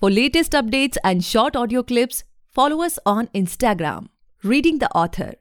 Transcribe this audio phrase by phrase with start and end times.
[0.00, 4.08] For latest updates and short audio clips, follow us on Instagram,
[4.42, 5.34] Reading the Author.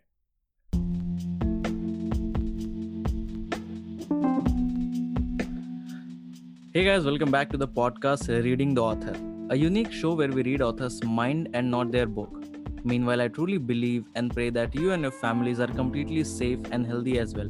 [6.71, 9.15] Hey guys, welcome back to the podcast Reading the Author,
[9.49, 12.43] a unique show where we read authors' mind and not their book.
[12.83, 16.85] Meanwhile, I truly believe and pray that you and your families are completely safe and
[16.85, 17.49] healthy as well.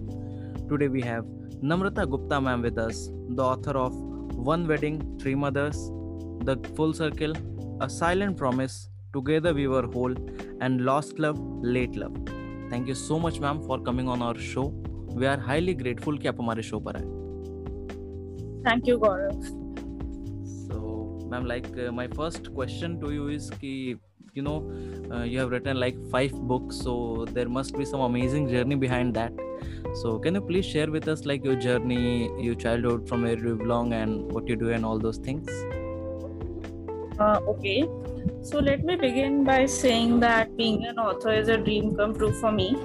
[0.69, 1.25] Today we have
[1.61, 3.93] Namrata Gupta ma'am with us, the author of
[4.35, 5.91] One Wedding, Three Mothers,
[6.44, 7.34] The Full Circle,
[7.80, 10.14] A Silent Promise, Together We Were Whole,
[10.60, 12.16] and Lost Love, Late Love.
[12.70, 14.66] Thank you so much ma'am for coming on our show.
[15.20, 17.16] We are highly grateful कि आप हमारे show पर आए
[18.64, 19.44] Thank you, Gaurav.
[20.66, 23.96] So, ma'am, like uh, my first question to you is ki,
[24.34, 24.56] you know,
[25.12, 29.14] uh, you have written like five books, so there must be some amazing journey behind
[29.14, 29.32] that.
[30.02, 33.56] So, can you please share with us like your journey, your childhood, from where you
[33.56, 35.48] belong, and what you do, and all those things?
[37.19, 37.87] Uh, okay.
[38.41, 42.33] So let me begin by saying that being an author is a dream come true
[42.33, 42.75] for me.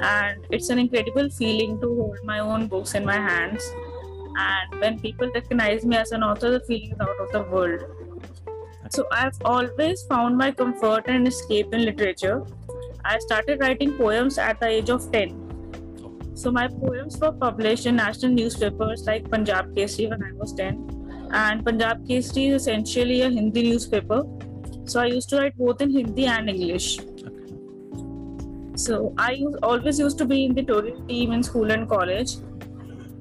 [0.00, 3.64] And it's an incredible feeling to hold my own books in my hands.
[4.36, 7.84] And when people recognize me as an author, the feeling is out of the world.
[8.90, 12.44] So I've always found my comfort and escape in literature.
[13.04, 16.34] I started writing poems at the age of 10.
[16.34, 21.01] So my poems were published in national newspapers like Punjab Kesari when I was 10.
[21.32, 24.24] And Punjab Kesari is essentially a Hindi newspaper.
[24.84, 26.98] So I used to write both in Hindi and English.
[28.74, 32.36] So I always used to be in the editorial team in school and college.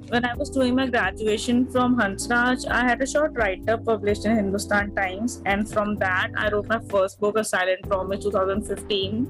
[0.10, 4.36] When I was doing my graduation from Hansraj, I had a short write-up published in
[4.36, 9.26] Hindustan Times, and from that I wrote my first book, A Silent Promise, 2015,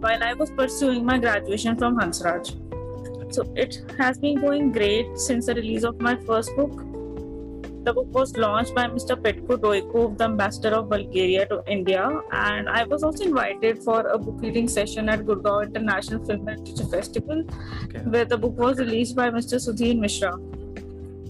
[0.00, 2.54] while I was pursuing my graduation from Hansraj.
[3.34, 6.86] So it has been going great since the release of my first book.
[7.90, 9.14] The book was launched by Mr.
[9.20, 14.16] Petko Doikov, the ambassador of Bulgaria to India, and I was also invited for a
[14.16, 17.42] book reading session at Gurgaon International Film and Literature Festival,
[17.86, 18.02] Okay.
[18.12, 19.58] where the book was released by Mr.
[19.66, 20.30] Sudhir Mishra.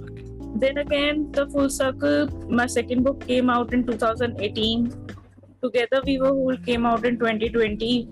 [0.02, 0.26] Okay.
[0.66, 2.28] Then again, The Full Circle,
[2.60, 4.86] my second book came out in 2018.
[5.62, 8.08] Together We Were Whole came out in 2020.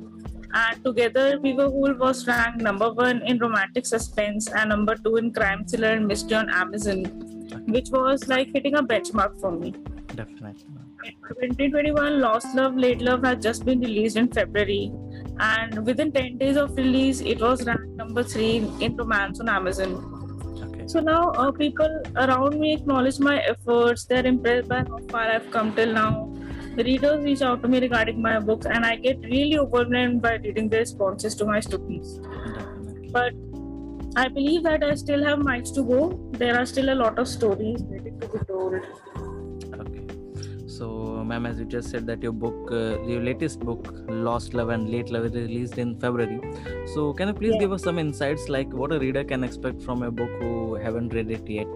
[0.54, 5.16] And Together We Were Whole was ranked number one in romantic suspense and number two
[5.16, 7.02] in crime thriller and mystery on Amazon,
[7.66, 9.74] which was like hitting a benchmark for me.
[10.14, 10.64] Definitely.
[11.42, 14.92] In 2021, Lost Love, Late Love has just been released in February.
[15.38, 19.94] And within 10 days of release, it was ranked number three in romance on Amazon.
[20.60, 20.88] Okay.
[20.88, 24.06] So now uh, people around me acknowledge my efforts.
[24.06, 26.34] They're impressed by how far I've come till now.
[26.74, 30.34] The readers reach out to me regarding my books, and I get really overwhelmed by
[30.36, 32.20] reading the responses to my stories.
[33.10, 33.32] But
[34.16, 36.18] I believe that I still have miles to go.
[36.32, 38.74] There are still a lot of stories waiting to be told.
[39.80, 40.06] Okay.
[40.66, 44.70] So, ma'am, as you just said that your book, uh, your latest book, Lost Love
[44.70, 46.40] and Late Love, is released in February.
[46.94, 47.60] So, can you please Yeah.
[47.60, 51.14] give us some insights, like what a reader can expect from a book who haven't
[51.14, 51.66] read it yet?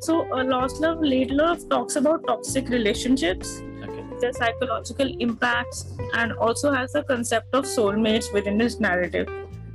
[0.00, 4.04] So, uh, Lost Love, Late Love talks about toxic relationships, Okay.
[4.20, 9.28] their psychological impacts, and also has the concept of soulmates within its narrative.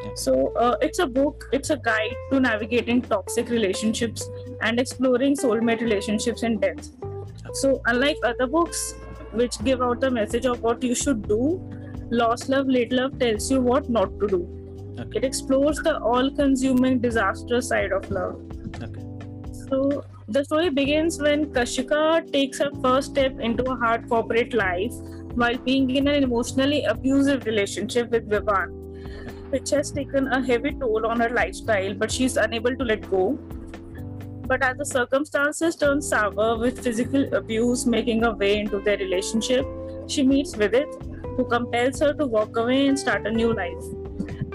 [0.08, 0.16] Yeah.
[0.16, 4.30] So, uh, it's a book, it's a guide to navigating toxic relationships
[4.62, 6.92] and exploring soulmate relationships in depth.
[7.54, 8.96] So, unlike other books
[9.32, 11.62] which give out the message of what you should do,
[12.10, 14.96] Lost Love, Late Love tells you what not to do.
[15.00, 15.18] Okay.
[15.18, 18.42] It explores the all consuming disastrous side of love.
[18.82, 19.04] Okay.
[19.70, 24.94] So the story begins when Kashika takes her first step into a hard corporate life
[25.36, 28.77] while being in an emotionally abusive relationship with Vivan,
[29.50, 33.38] which has taken a heavy toll on her lifestyle, but she's unable to let go.
[34.48, 39.66] But as the circumstances turn sour with physical abuse making her way into their relationship,
[40.08, 40.88] she meets Vidit,
[41.36, 43.84] who compels her to walk away and start a new life.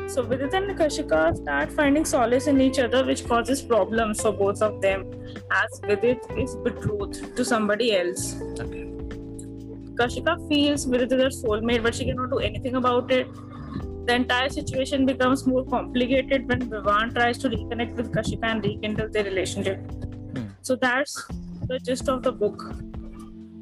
[0.09, 4.61] So Vidit and Kashika start finding solace in each other, which causes problems for both
[4.63, 5.11] of them,
[5.51, 8.37] as Vidit is betrothed to somebody else.
[8.61, 8.91] Okay.
[9.95, 13.27] Kashika feels Vidit is her soulmate, but she cannot do anything about it.
[14.07, 19.09] The entire situation becomes more complicated when Vivan tries to reconnect with Kashika and rekindle
[19.11, 19.79] their relationship.
[20.37, 20.47] Hmm.
[20.63, 21.25] So that's
[21.69, 22.75] the gist of the book.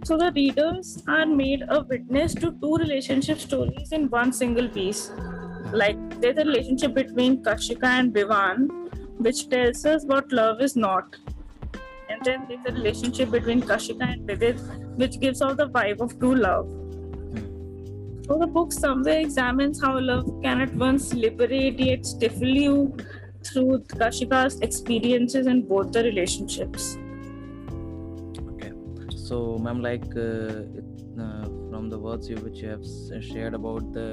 [0.05, 5.11] So the readers are made a witness to two relationship stories in one single piece.
[5.73, 8.69] Like there's a relationship between Kashika and Vivan,
[9.19, 11.17] which tells us what love is not.
[12.09, 14.59] And then there's a relationship between Kashika and Vidit,
[14.97, 16.80] which gives off the vibe of true love.
[18.31, 22.97] So the book somewhere examines how love can at once liberate yet stifle you
[23.45, 26.97] through Kashika's experiences in both the relationships.
[28.53, 28.71] Okay.
[29.17, 30.85] so ma'am like uh, it,
[31.19, 32.87] uh, from the words you which you have
[33.33, 34.09] shared about the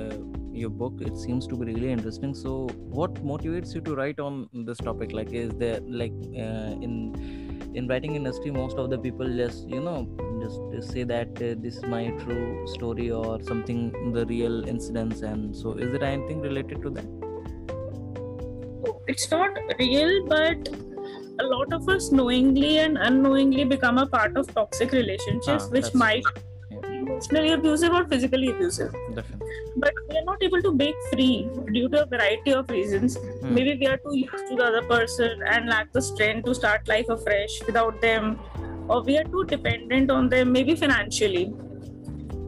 [0.51, 2.65] your book it seems to be really interesting so
[2.99, 7.46] what motivates you to write on this topic like is there like uh, in
[7.77, 9.99] in writing industry most of the people just you know
[10.41, 15.21] just, just say that uh, this is my true story or something the real incidents.
[15.21, 17.05] And so is there anything related to that?
[19.07, 20.69] It's not real, but
[21.39, 25.93] a lot of us knowingly and unknowingly become a part of toxic relationships, Ah, which
[25.93, 26.23] might
[27.17, 28.93] emotionally abusive or physically abusive.
[29.15, 33.17] definitely But we are not able to break free due to a variety of reasons.
[33.17, 33.53] Hmm.
[33.53, 36.87] Maybe we are too used to the other person and lack the strength to start
[36.87, 38.39] life afresh without them,
[38.87, 41.53] or we are too dependent on them, maybe financially.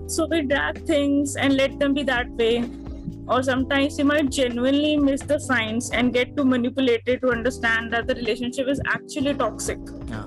[0.07, 2.69] So we drag things and let them be that way.
[3.27, 8.07] Or sometimes we might genuinely miss the signs and get too manipulated to understand that
[8.07, 9.77] the relationship is actually toxic.
[10.07, 10.25] yeah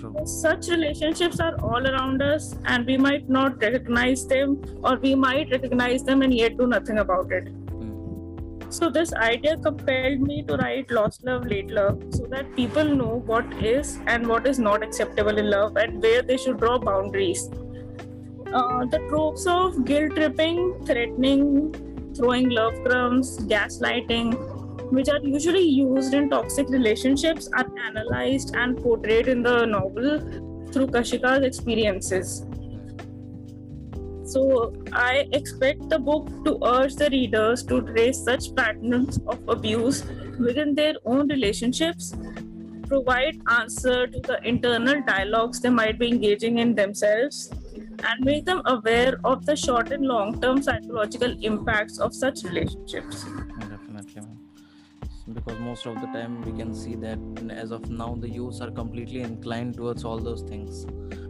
[0.00, 5.14] true Such relationships are all around us, and we might not recognize them, or we
[5.14, 7.48] might recognize them and yet do nothing about it.
[7.48, 8.70] Hmm.
[8.70, 13.22] So, this idea compelled me to write Lost Love, Late Love so that people know
[13.32, 17.48] what is and what is not acceptable in love and where they should draw boundaries.
[18.52, 21.72] Uh, the tropes of guilt tripping, threatening,
[22.16, 24.34] throwing love crumbs, gaslighting,
[24.90, 30.18] which are usually used in toxic relationships, are analyzed and portrayed in the novel
[30.72, 32.46] through Kashika's experiences.
[34.24, 40.04] So, I expect the book to urge the readers to trace such patterns of abuse
[40.38, 42.14] within their own relationships,
[42.86, 47.50] provide answer to the internal dialogues they might be engaging in themselves,
[48.04, 53.26] and make them aware of the short and long term psychological impacts of such relationships.
[55.32, 57.18] Because most of the time we can see that
[57.50, 60.86] as of now the youths are completely inclined towards all those things.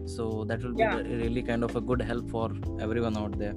[0.06, 0.96] So that will be Yeah.
[0.96, 2.50] really kind of a good help for
[2.80, 3.54] everyone out there.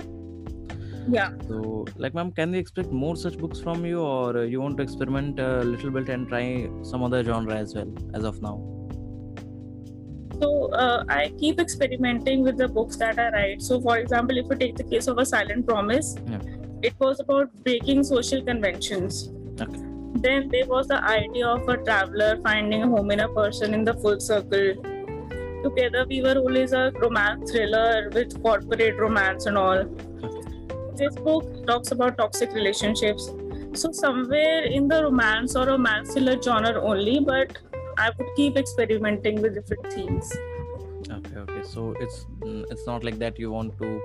[1.09, 1.31] Yeah.
[1.47, 4.83] So, like, ma'am, can we expect more such books from you, or you want to
[4.83, 8.55] experiment a little bit and try some other genre as well as of now?
[10.41, 13.61] So uh, I keep experimenting with the books that I write.
[13.61, 16.39] So, for example, if you take the case of A Silent Promise, Yeah.
[16.81, 19.31] it was about breaking social conventions.
[19.59, 19.92] Okay.
[20.15, 23.83] Then there was the idea of a traveler finding a home in a person in
[23.83, 24.75] the full circle.
[25.63, 29.83] Together, we were Whole was a romance thriller with corporate romance and all.
[30.95, 33.31] This book talks about toxic relationships.
[33.73, 37.57] So, somewhere in the romance or romance thriller genre only, but
[37.97, 40.31] I would keep experimenting with different themes.
[41.09, 41.63] Okay, okay.
[41.63, 44.01] So it's mm, it's not like that you want to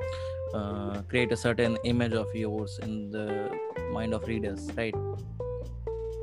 [0.55, 3.51] uh, create a certain image of yours in the
[3.93, 4.95] mind of readers, right?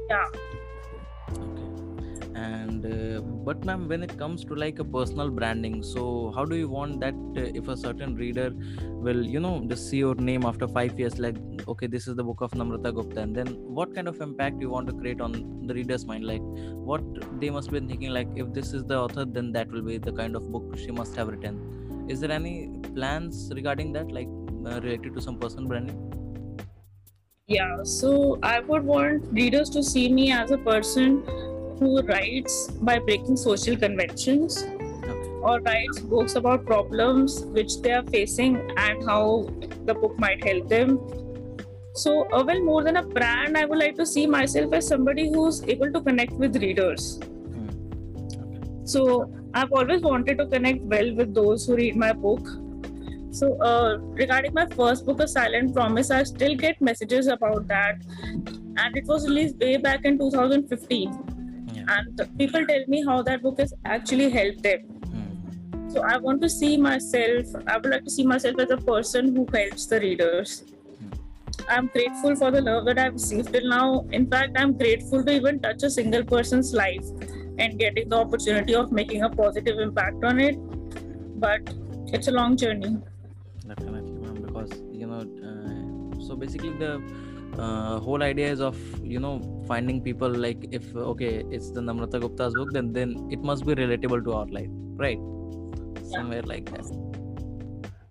[0.09, 0.25] Yeah.
[1.31, 1.63] Okay.
[2.35, 6.55] And uh, but ma'am, when it comes to like a personal branding, so how do
[6.55, 8.53] you want that uh, if a certain reader
[9.05, 11.37] will, you know, just see your name after five years, like
[11.67, 13.47] okay, this is the book of Namrata Gupta, and then
[13.79, 16.25] what kind of impact you want to create on the reader's mind?
[16.25, 17.01] Like what
[17.39, 20.11] they must be thinking, like if this is the author, then that will be the
[20.11, 22.05] kind of book she must have written.
[22.09, 24.27] Is there any plans regarding that, like
[24.67, 26.04] uh, related to some personal branding?
[27.47, 31.21] Yeah, so I would want readers to see me as a person
[31.79, 35.29] who writes by breaking social conventions Okay.
[35.43, 39.47] or writes books about problems which they are facing and how
[39.85, 40.99] the book might help them.
[41.93, 45.29] So, uh, well, more than a brand, I would like to see myself as somebody
[45.31, 47.19] who's able to connect with readers.
[47.21, 47.69] Hmm.
[48.41, 48.59] Okay.
[48.85, 52.41] So, I've always wanted to connect well with those who read my book.
[53.35, 57.97] So, uh, regarding my first book, A Silent Promise, I still get messages about that.
[58.77, 61.71] And it was released way back in 2015.
[61.73, 61.83] Yeah.
[61.89, 64.79] And people tell me how that book has actually helped them.
[65.15, 65.89] Hmm.
[65.89, 69.35] So, I want to see myself, I would like to see myself as a person
[69.35, 70.63] who helps the readers.
[71.67, 74.05] I'm grateful for the love that I've received till now.
[74.13, 77.05] In fact, I'm grateful to even touch a single person's life
[77.59, 80.55] and getting the opportunity of making a positive impact on it.
[81.41, 81.75] But
[82.13, 82.95] it's a long journey.
[83.67, 87.01] Definitely ma'am because you know uh, so basically the
[87.57, 89.35] uh, whole idea is of you know
[89.67, 93.75] finding people like if okay it's the namrata gupta's book then then it must be
[93.83, 95.19] relatable to our life right?
[96.03, 96.85] Somewhere like that.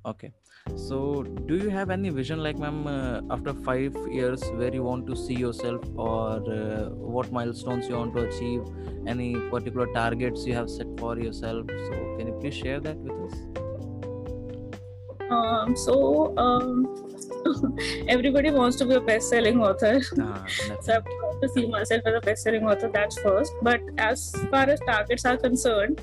[0.07, 0.33] Okay.
[0.77, 5.07] So do you have any vision like ma'am uh, after five years where you want
[5.07, 8.63] to see yourself or uh, what milestones you want to achieve?
[9.07, 11.67] Any particular targets you have set for yourself?
[11.69, 13.64] So can you please share that with us
[15.31, 16.87] Um, so, um,
[18.09, 20.01] everybody wants to be a best selling author.
[20.21, 20.45] ah,
[20.83, 22.91] So I love to see myself as a best-selling author.
[22.93, 23.53] That's first.
[23.63, 26.03] But as far as targets are concerned,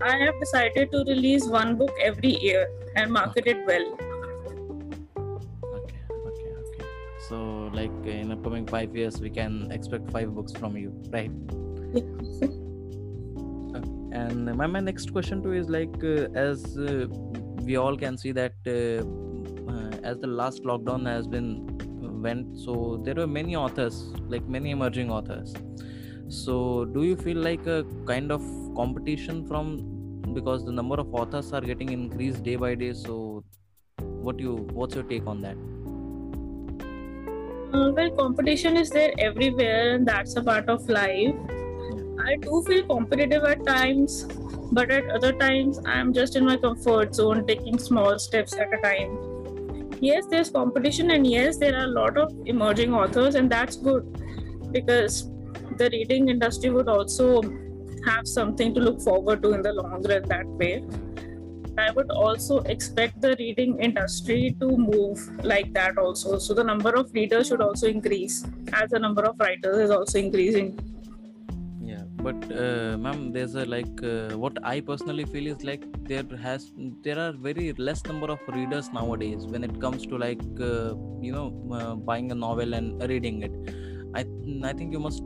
[0.00, 3.86] I have decided to release one book every year and market it well.
[5.76, 6.84] Okay, okay, okay.
[7.28, 11.30] So, like in upcoming five years, we can expect five books from you, right?
[13.76, 13.90] Okay.
[14.12, 17.06] And my, my next question too is like, uh, as uh,
[17.66, 19.02] we all can see that uh,
[19.72, 21.48] uh, as the last lockdown has been
[22.04, 25.54] uh, went, so there were many authors, like many emerging authors.
[26.28, 28.42] So, do you feel like a kind of
[28.76, 32.92] competition from because the number of authors are getting increased day by day?
[32.92, 33.44] So,
[33.98, 35.56] what you what's your take on that?
[37.72, 41.34] Well, competition is there everywhere, and that's a part of life.
[42.24, 44.24] I do feel competitive at times,
[44.72, 48.78] but at other times, I'm just in my comfort zone, taking small steps at a
[48.82, 49.92] time.
[50.00, 54.04] Yes, there's competition, and yes, there are a lot of emerging authors, and that's good
[54.72, 55.30] because
[55.76, 57.42] the reading industry would also
[58.06, 60.84] have something to look forward to in the long run that way.
[61.78, 66.38] I would also expect the reading industry to move like that also.
[66.38, 70.18] So the number of readers should also increase as the number of writers is also
[70.18, 70.95] increasing.
[72.26, 76.72] But uh, ma'am, there's a like uh, what I personally feel is like there has
[77.04, 80.94] there are very less number of readers nowadays when it comes to like uh,
[81.26, 81.46] you know
[81.78, 83.54] uh, buying a novel and reading it.
[84.18, 84.24] I
[84.70, 85.22] I think you must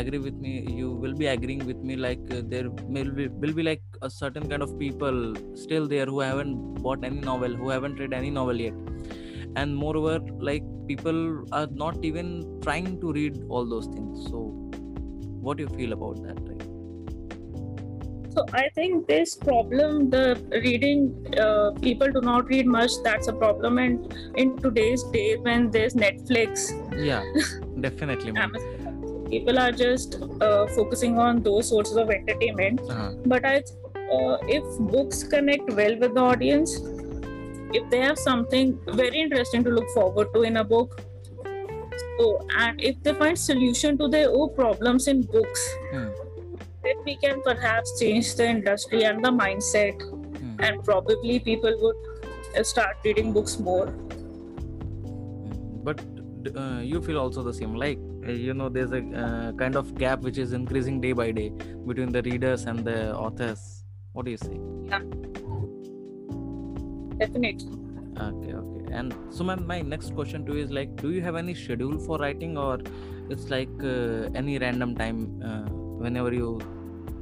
[0.00, 0.52] agree with me.
[0.80, 4.10] You will be agreeing with me like uh, there will be, will be like a
[4.10, 8.30] certain kind of people still there who haven't bought any novel, who haven't read any
[8.40, 8.74] novel yet,
[9.56, 10.18] and moreover
[10.50, 11.20] like people
[11.52, 12.30] are not even
[12.62, 14.26] trying to read all those things.
[14.30, 14.44] So
[15.48, 16.70] what do you feel about that right
[18.36, 20.22] So I think this problem, the
[20.62, 21.02] reading,
[21.42, 22.96] uh, people do not read much.
[23.04, 26.64] That's a problem, and in today's day when there's Netflix,
[27.10, 27.22] yeah
[27.86, 28.34] definitely
[29.34, 32.80] people are just uh, focusing on those sources of entertainment.
[32.88, 33.12] uh-huh.
[33.26, 33.56] But I,
[34.16, 36.76] uh, if books connect well with the audience,
[37.72, 41.00] if they have something very interesting to look forward to in a book,
[42.18, 42.26] so
[42.58, 46.08] and if they find solution to their own problems in books, Hmm.
[46.84, 50.02] then we can perhaps change the industry and the mindset,
[50.38, 50.56] Hmm.
[50.60, 51.96] and probably people would
[52.58, 53.86] uh, start reading books more.
[55.86, 56.00] But
[56.56, 59.94] uh, you feel also the same like uh, you know there's a uh, kind of
[59.96, 61.48] gap which is increasing day by day
[61.86, 64.58] between the readers and the authors what do you say
[64.90, 65.02] Yeah,
[67.18, 67.68] Definitely.
[68.28, 71.36] okay okay and so my, my next question to you is like do you have
[71.36, 72.78] any schedule for writing or
[73.34, 75.18] it's like uh, any random time
[75.50, 75.64] uh,
[76.04, 76.50] whenever you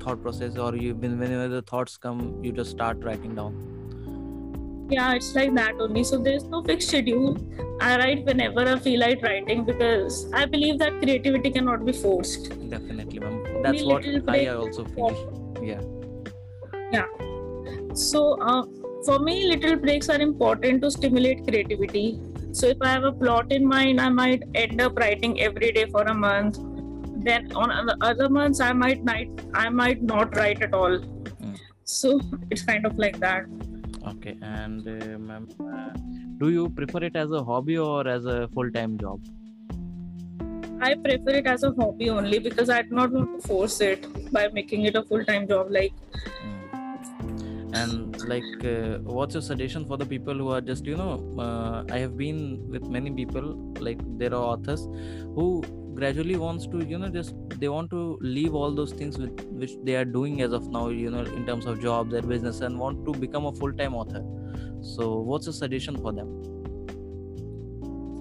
[0.01, 3.55] thought process or you when- whenever the thoughts come you just start writing down
[4.95, 6.01] Yeah, it's like that only.
[6.09, 7.29] So there's no fixed schedule.
[7.85, 12.51] I write whenever I feel like writing because I believe that creativity cannot be forced.
[12.73, 15.17] definitely ma'am that's what i also feel
[15.71, 15.81] Yeah.
[16.97, 17.09] yeah
[18.03, 18.63] So uh,
[19.05, 22.21] for me, little breaks are important to stimulate creativity.
[22.53, 25.87] So if I have a plot in mind, I might end up writing every day
[25.87, 26.59] for a month.
[27.25, 30.99] Then on other- other months, I might might I might not write at all.
[30.99, 31.59] Mm.
[31.85, 33.45] So it's kind of like that.
[34.13, 35.91] Okay, and uh, ma'am, uh,
[36.39, 39.21] do you prefer it as a hobby or as a full-time job?
[40.81, 44.09] I prefer it as a hobby only because I do not want to force it
[44.33, 45.71] by making it a full time job.
[45.71, 45.93] Like
[47.23, 47.77] Mm.
[47.83, 51.85] And like, uh, what's your suggestion for the people who are just, you know, uh,
[51.93, 54.81] I have been with many people, like there are authors
[55.35, 55.63] who
[55.95, 59.73] gradually wants to, you know, just they want to leave all those things with, which
[59.85, 62.79] they are doing as of now, you know, in terms of job, their business, and
[62.79, 64.25] want to become a full-time author.
[64.81, 66.53] So, what's your suggestion for them?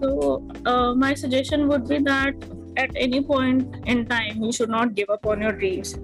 [0.01, 2.33] so, uh, my suggestion would be that
[2.77, 5.95] at any point in time, you should not give up on your dreams.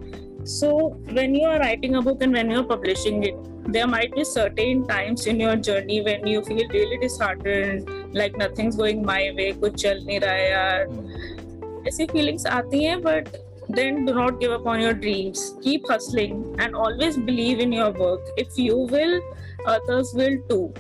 [0.47, 3.35] So, when you are writing a book and when you are publishing it,
[3.73, 8.77] there might be certain times in your journey when you feel really disheartened, like nothing's
[8.77, 10.87] going my way, कुछ चल नहीं रहा है यार.
[10.87, 11.87] Hmm.
[11.89, 13.29] ऐसी feelings आती हैं, but
[13.69, 15.55] then do not give up on your dreams.
[15.63, 18.21] Keep hustling and always believe in your work.
[18.37, 19.21] If you will,
[19.67, 20.75] others will too.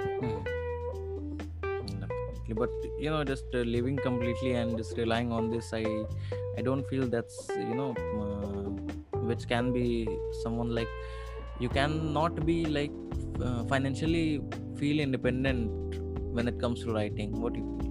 [0.00, 0.38] Hmm.
[2.00, 5.84] Definitely, but you know, just uh, living completely and just relying on this, I,
[6.56, 8.61] I don't feel that's you know, uh,
[9.31, 10.07] which can be
[10.43, 10.87] someone like
[11.59, 12.91] you cannot be like
[13.43, 14.41] uh, financially
[14.77, 15.99] feel independent
[16.37, 17.31] when it comes to writing.
[17.41, 17.89] What do you feel?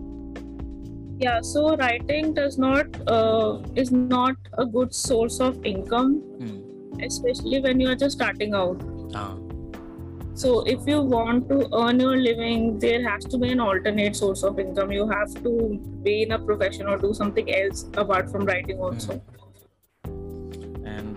[1.25, 7.03] Yeah, so writing does not uh, is not a good source of income, Hmm.
[7.09, 8.83] especially when you are just starting out.
[9.15, 9.31] Ah,
[10.43, 14.43] So if you want to earn your living, there has to be an alternate source
[14.51, 14.91] of income.
[14.99, 15.53] You have to
[16.07, 19.13] be in a profession or do something else apart from writing also.
[19.13, 19.42] and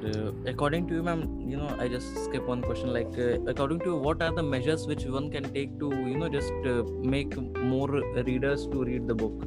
[0.06, 1.22] uh, according to you ma'am
[1.52, 4.44] you know i just skip one question like uh, according to you what are the
[4.44, 6.84] measures which one can take to you know just uh,
[7.16, 7.36] make
[7.74, 7.90] more
[8.30, 9.46] readers to read the book?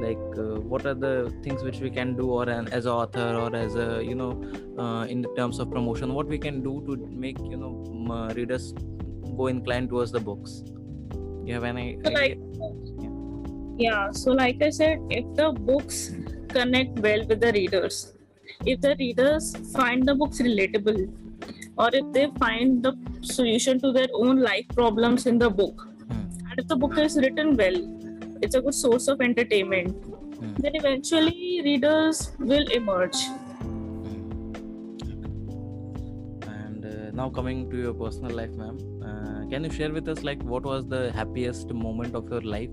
[0.00, 3.34] Like uh, what are the things which we can do or an, as an author
[3.34, 4.32] or as a you know
[4.78, 8.10] uh, in the terms of promotion what we can do to make you know m-
[8.10, 8.72] uh, readers
[9.36, 10.62] go inclined towards the books?
[11.44, 12.38] You have any So, like,
[13.76, 16.12] yeah, so like I said, if the books
[16.48, 18.14] connect well with the readers,
[18.66, 21.00] if the readers find the books relatable,
[21.76, 26.26] or if they find the solution to their own life problems in the book, Hmm.
[26.50, 27.78] and if the book is written well,
[28.42, 29.90] it's a good source of entertainment,
[30.38, 30.54] Hmm.
[30.64, 33.20] then eventually readers will emerge.
[36.56, 38.76] and uh, now coming to your personal life ma'am
[39.08, 42.70] uh, can you share with us like what was the happiest moment of your life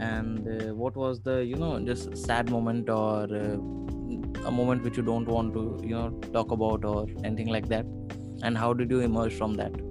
[0.00, 3.56] and uh, what was the you know just sad moment or uh,
[4.50, 7.86] a moment which you don't want to you know talk about or anything like that
[8.42, 9.82] and how did you emerge from that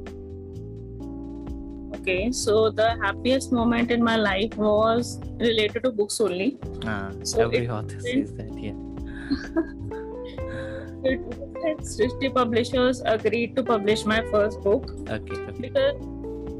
[1.98, 6.50] Okay, so the happiest moment in my life was related to books only.
[6.86, 8.76] ah, So every author says that yeah
[11.12, 14.86] It Srishti Publishers agreed to publish my first book.
[15.16, 15.96] okay okay because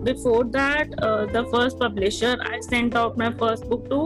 [0.10, 4.02] before that uh, the first publisher i sent out my first book to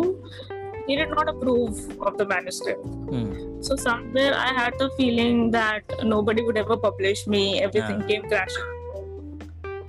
[0.89, 1.79] he did not approve
[2.09, 3.29] of the manuscript Hmm.
[3.67, 8.07] so somewhere i had the feeling that nobody would ever publish me everything Ah.
[8.11, 8.69] came crashing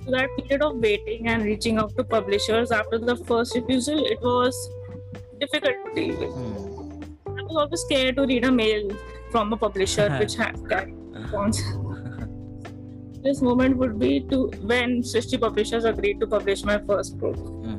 [0.03, 4.21] so that period of waiting and reaching out to publishers after the first refusal it
[4.31, 4.61] was
[5.45, 7.37] difficult to deal with Hmm.
[7.37, 8.89] i was always scared to read a mail
[9.35, 11.61] from a publisher which had carried response
[13.25, 14.37] this moment would be to
[14.69, 17.35] when Srishti Publishers agreed to publish my first book.
[17.65, 17.70] Hmm.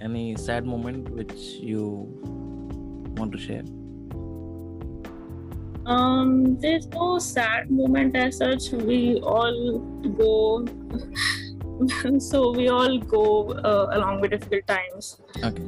[0.00, 1.32] Any sad moment which
[1.72, 1.82] you
[3.18, 3.64] want to share
[5.92, 8.64] Um, there's no sad moment as such.
[8.88, 9.78] We all
[10.18, 10.66] go,
[12.18, 15.08] so we all go uh, along with difficult times.
[15.50, 15.64] okay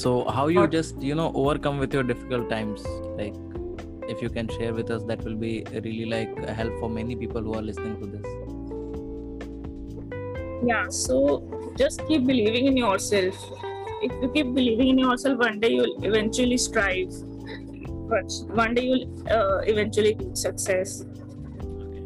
[0.00, 2.84] so how you just you know overcome with your difficult times
[3.20, 3.34] like
[4.08, 7.14] if you can share with us that will be really like a help for many
[7.14, 8.26] people who are listening to this
[10.64, 11.16] Yeah, so
[11.76, 13.34] just keep believing in yourself.
[14.02, 17.12] If you keep believing in yourself, one day you'll eventually strive.
[18.12, 21.04] But one day you'll uh, eventually reach success.
[21.60, 22.02] okay.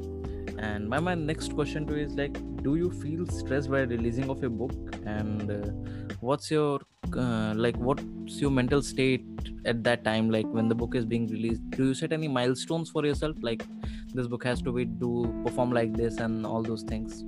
[0.59, 4.29] And my, my next question to you is like do you feel stressed by releasing
[4.29, 4.73] of a book?
[5.07, 6.81] And uh, what's your
[7.17, 9.25] uh, like what's your mental state
[9.65, 11.63] at that time like when the book is being released?
[11.71, 13.37] Do you set any milestones for yourself?
[13.41, 13.65] Like
[14.13, 17.25] this book has to be do perform like this and all those things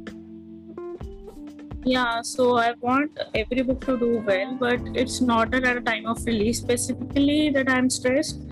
[1.90, 5.80] Yeah, so I want every book to do well, but it's not that at a
[5.80, 8.42] time of release specifically that I'm stressed.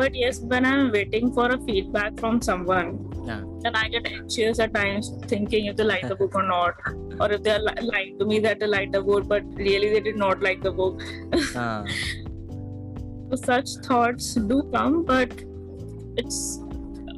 [0.00, 2.88] But yes, when I'm waiting for a feedback from someone,
[3.26, 3.42] Yeah.
[3.64, 6.74] then I get anxious at times thinking if they like the book or not,
[7.20, 10.00] or if they're li- lying to me that they like the book, but really they
[10.08, 11.02] did not like the book.
[11.54, 11.84] Ah,
[13.30, 15.30] So such thoughts do come, but
[16.22, 16.40] it's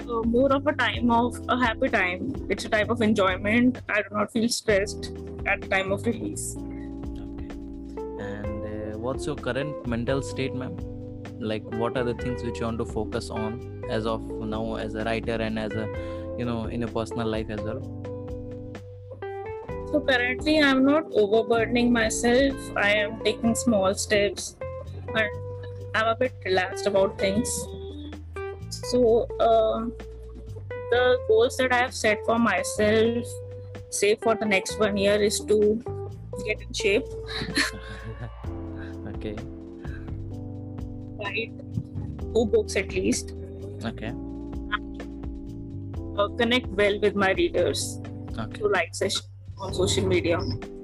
[0.08, 2.34] uh, more of a time of a happy time.
[2.48, 3.80] It's a type of enjoyment.
[3.88, 5.12] I do not feel stressed
[5.46, 6.56] at the time of release.
[6.56, 7.48] Okay.
[8.20, 10.76] And uh, what's your current mental state, ma'am?
[11.38, 14.94] Like, what are the things which you want to focus on as of now, as
[14.94, 15.86] a writer and as a,
[16.38, 17.80] you know, in your personal life as well?
[19.92, 22.54] So currently, I'm not overburdening myself.
[22.76, 24.56] I am taking small steps,
[25.14, 25.30] and
[25.94, 27.48] I'm a bit relaxed about things.
[28.84, 29.92] So um,
[30.90, 33.26] the goals that I have set for myself,
[33.90, 35.82] say for the next one year, is to
[36.46, 37.04] get in shape,
[39.08, 39.36] okay.
[41.18, 41.52] write
[42.34, 43.32] two books at least,
[43.84, 44.12] Okay.
[46.18, 48.00] uh, connect well with my readers
[48.38, 48.58] Okay.
[48.58, 50.38] through like sessions on social media.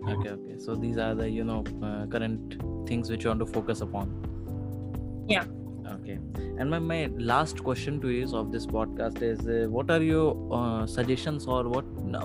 [0.08, 0.30] Okay.
[0.30, 0.58] Okay.
[0.58, 2.56] So these are the, you know, uh, current
[2.88, 4.08] things which you want to focus upon.
[5.28, 5.44] Yeah.
[5.86, 6.18] Okay.
[6.58, 10.36] And my, my last question to you of this podcast is uh, what are your
[10.52, 11.84] uh, suggestions or what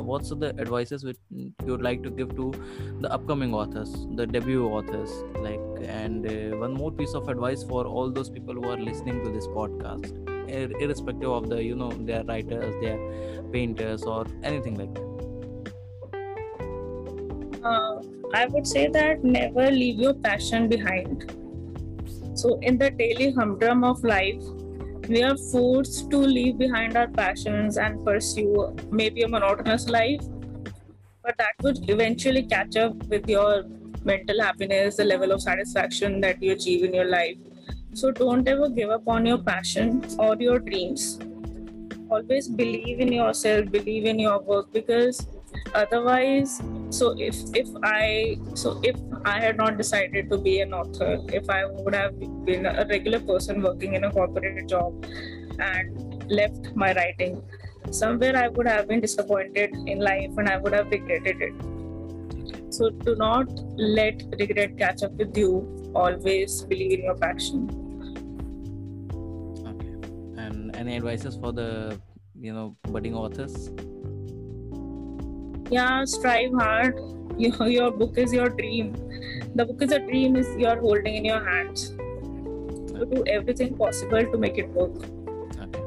[0.09, 2.53] what's the advices which you would like to give to
[3.01, 7.85] the upcoming authors, the debut authors, like and uh, one more piece of advice for
[7.85, 10.11] all those people who are listening to this podcast,
[10.49, 12.99] ir- irrespective of the you know their writers, their
[13.51, 15.07] painters or anything like that.
[17.63, 18.01] uh,
[18.33, 21.36] I would say that never leave your passion behind.
[22.37, 24.43] So, in the daily humdrum of life,
[25.09, 30.21] we are forced to leave behind our passions and pursue maybe a monotonous life,
[31.23, 33.63] but that would eventually catch up with your
[34.03, 37.37] mental happiness, the level of satisfaction that you achieve in your life.
[37.93, 41.19] So don't ever give up on your passion or your dreams.
[42.11, 45.25] Always believe in yourself, believe in your work because
[45.73, 48.95] otherwise so if if i so if
[49.29, 51.11] i had not decided to be an author.
[51.39, 55.05] If i would have been a regular person working in a corporate job
[55.59, 57.41] and left my writing
[57.99, 61.53] somewhere i would have been disappointed in life and i would have regretted it.
[62.77, 63.49] So do not
[63.97, 65.51] let regret catch up with you.
[65.95, 67.69] Always believe in your passion.
[69.71, 69.93] Okay.
[70.45, 71.99] And any advices for the
[72.39, 73.71] you know budding authors?
[75.69, 76.95] yeah strive hard
[77.37, 78.93] your, your book is your dream
[79.55, 81.93] the book is a dream is you're holding in your hands
[82.91, 84.95] so do everything possible to make it work
[85.59, 85.81] Okay.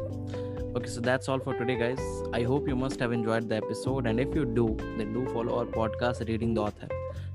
[0.76, 2.00] Okay, so that's all for today, guys.
[2.32, 5.58] I hope you must have enjoyed the episode, and if you do, then do follow
[5.58, 6.88] our podcast, Reading the Author,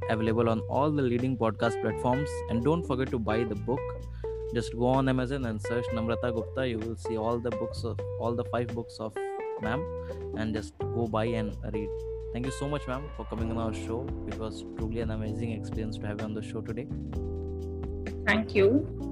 [0.09, 2.29] available on all the leading podcast platforms.
[2.49, 3.79] And don't forget to buy the book.
[4.53, 6.67] Just go on Amazon and search Namrata Gupta.
[6.67, 9.13] You will see all the books of all the five books of
[9.61, 9.83] ma'am,
[10.37, 11.89] and just go buy and read.
[12.35, 14.05] Thank you so much, ma'am, for coming on our show.
[14.27, 16.85] It was truly an amazing experience to have you on the show today.
[18.27, 18.65] thank you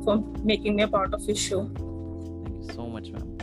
[0.04, 0.16] for
[0.52, 3.43] making me a part of your show Thank you so much, ma'am.